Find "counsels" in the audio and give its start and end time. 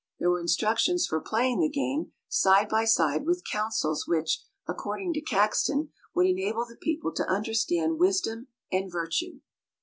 3.47-4.07